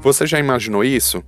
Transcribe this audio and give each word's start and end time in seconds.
Você 0.00 0.26
já 0.26 0.38
imaginou 0.38 0.84
isso? 0.84 1.22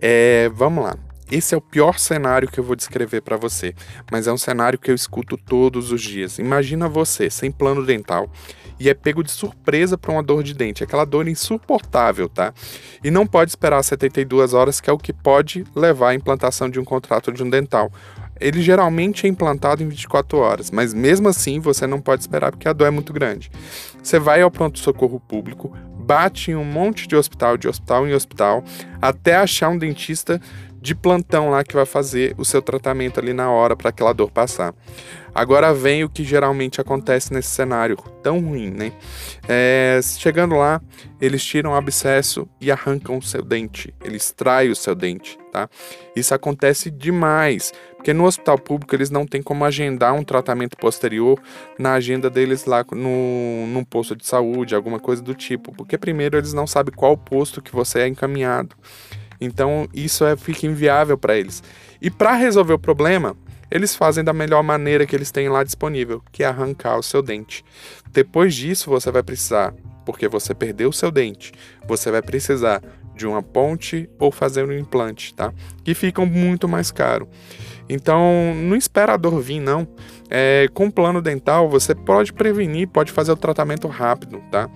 É, 0.00 0.48
vamos 0.54 0.84
lá. 0.84 0.96
Esse 1.30 1.54
é 1.54 1.58
o 1.58 1.60
pior 1.60 1.98
cenário 1.98 2.48
que 2.48 2.58
eu 2.58 2.64
vou 2.64 2.76
descrever 2.76 3.20
para 3.20 3.36
você, 3.36 3.74
mas 4.10 4.28
é 4.28 4.32
um 4.32 4.38
cenário 4.38 4.78
que 4.78 4.90
eu 4.90 4.94
escuto 4.94 5.36
todos 5.36 5.90
os 5.90 6.00
dias. 6.00 6.38
Imagina 6.38 6.88
você 6.88 7.28
sem 7.28 7.50
plano 7.50 7.84
dental 7.84 8.30
e 8.78 8.88
é 8.88 8.94
pego 8.94 9.24
de 9.24 9.30
surpresa 9.30 9.98
por 9.98 10.12
uma 10.12 10.22
dor 10.22 10.42
de 10.42 10.54
dente, 10.54 10.84
aquela 10.84 11.04
dor 11.04 11.26
insuportável, 11.26 12.28
tá? 12.28 12.54
E 13.02 13.10
não 13.10 13.26
pode 13.26 13.50
esperar 13.50 13.82
72 13.82 14.54
horas, 14.54 14.80
que 14.80 14.88
é 14.88 14.92
o 14.92 14.98
que 14.98 15.12
pode 15.12 15.64
levar 15.74 16.10
à 16.10 16.14
implantação 16.14 16.70
de 16.70 16.78
um 16.78 16.84
contrato 16.84 17.32
de 17.32 17.42
um 17.42 17.50
dental. 17.50 17.90
Ele 18.40 18.62
geralmente 18.62 19.26
é 19.26 19.28
implantado 19.28 19.82
em 19.82 19.88
24 19.88 20.38
horas, 20.38 20.70
mas 20.70 20.92
mesmo 20.92 21.28
assim 21.28 21.58
você 21.58 21.86
não 21.86 22.00
pode 22.00 22.22
esperar 22.22 22.50
porque 22.50 22.68
a 22.68 22.72
dor 22.72 22.86
é 22.86 22.90
muito 22.90 23.12
grande. 23.12 23.50
Você 24.02 24.18
vai 24.18 24.42
ao 24.42 24.50
pronto-socorro 24.50 25.20
público, 25.20 25.72
bate 25.98 26.50
em 26.50 26.54
um 26.54 26.64
monte 26.64 27.08
de 27.08 27.16
hospital, 27.16 27.56
de 27.56 27.66
hospital 27.66 28.06
em 28.06 28.14
hospital, 28.14 28.62
até 29.00 29.36
achar 29.36 29.68
um 29.68 29.78
dentista 29.78 30.40
de 30.80 30.94
plantão 30.94 31.50
lá 31.50 31.64
que 31.64 31.74
vai 31.74 31.86
fazer 31.86 32.34
o 32.38 32.44
seu 32.44 32.62
tratamento 32.62 33.18
ali 33.18 33.32
na 33.32 33.50
hora 33.50 33.76
para 33.76 33.90
aquela 33.90 34.12
dor 34.12 34.30
passar. 34.30 34.74
Agora 35.36 35.74
vem 35.74 36.02
o 36.02 36.08
que 36.08 36.24
geralmente 36.24 36.80
acontece 36.80 37.30
nesse 37.30 37.50
cenário 37.50 37.98
tão 38.22 38.40
ruim, 38.40 38.70
né? 38.70 38.92
É, 39.46 40.00
chegando 40.02 40.54
lá, 40.54 40.80
eles 41.20 41.44
tiram 41.44 41.72
o 41.72 41.74
abscesso 41.74 42.48
e 42.58 42.70
arrancam 42.70 43.18
o 43.18 43.22
seu 43.22 43.42
dente, 43.42 43.92
eles 44.02 44.24
extraem 44.24 44.70
o 44.70 44.74
seu 44.74 44.94
dente, 44.94 45.38
tá? 45.52 45.68
Isso 46.16 46.34
acontece 46.34 46.90
demais, 46.90 47.70
porque 47.96 48.14
no 48.14 48.24
hospital 48.24 48.58
público 48.58 48.94
eles 48.94 49.10
não 49.10 49.26
têm 49.26 49.42
como 49.42 49.62
agendar 49.66 50.14
um 50.14 50.24
tratamento 50.24 50.74
posterior 50.74 51.38
na 51.78 51.92
agenda 51.92 52.30
deles 52.30 52.64
lá 52.64 52.82
no, 52.92 53.66
num 53.66 53.84
posto 53.84 54.16
de 54.16 54.26
saúde, 54.26 54.74
alguma 54.74 54.98
coisa 54.98 55.20
do 55.20 55.34
tipo, 55.34 55.70
porque 55.70 55.98
primeiro 55.98 56.38
eles 56.38 56.54
não 56.54 56.66
sabem 56.66 56.94
qual 56.94 57.14
posto 57.14 57.60
que 57.60 57.72
você 57.72 57.98
é 57.98 58.08
encaminhado. 58.08 58.74
Então 59.40 59.88
isso 59.92 60.24
é, 60.24 60.36
fica 60.36 60.66
inviável 60.66 61.16
para 61.16 61.36
eles. 61.36 61.62
E 62.00 62.10
para 62.10 62.34
resolver 62.34 62.74
o 62.74 62.78
problema, 62.78 63.36
eles 63.70 63.96
fazem 63.96 64.22
da 64.22 64.32
melhor 64.32 64.62
maneira 64.62 65.06
que 65.06 65.14
eles 65.14 65.30
têm 65.30 65.48
lá 65.48 65.64
disponível, 65.64 66.22
que 66.30 66.42
é 66.42 66.46
arrancar 66.46 66.98
o 66.98 67.02
seu 67.02 67.22
dente. 67.22 67.64
Depois 68.12 68.54
disso, 68.54 68.90
você 68.90 69.10
vai 69.10 69.22
precisar, 69.22 69.74
porque 70.04 70.28
você 70.28 70.54
perdeu 70.54 70.90
o 70.90 70.92
seu 70.92 71.10
dente, 71.10 71.52
você 71.86 72.10
vai 72.10 72.22
precisar 72.22 72.82
de 73.14 73.26
uma 73.26 73.42
ponte 73.42 74.08
ou 74.18 74.30
fazer 74.30 74.64
um 74.64 74.72
implante, 74.72 75.34
tá? 75.34 75.52
Que 75.82 75.94
ficam 75.94 76.26
muito 76.26 76.68
mais 76.68 76.90
caro. 76.90 77.26
Então, 77.88 78.54
não 78.54 78.76
espera 78.76 79.14
a 79.14 79.16
dor 79.16 79.40
vir, 79.40 79.60
não. 79.60 79.88
É, 80.28 80.68
com 80.74 80.90
plano 80.90 81.22
dental, 81.22 81.68
você 81.68 81.94
pode 81.94 82.32
prevenir, 82.32 82.88
pode 82.88 83.10
fazer 83.12 83.32
o 83.32 83.36
tratamento 83.36 83.88
rápido, 83.88 84.42
tá? 84.50 84.68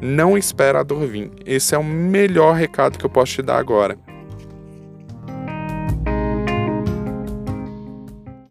Não 0.00 0.36
espera 0.36 0.80
a 0.80 0.82
dor 0.82 1.06
vir. 1.06 1.30
Esse 1.46 1.74
é 1.74 1.78
o 1.78 1.84
melhor 1.84 2.54
recado 2.54 2.98
que 2.98 3.04
eu 3.04 3.10
posso 3.10 3.34
te 3.34 3.42
dar 3.42 3.58
agora. 3.58 3.96